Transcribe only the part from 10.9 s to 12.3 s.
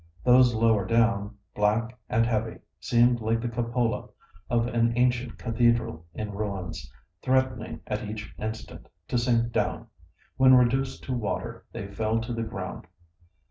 to water they fell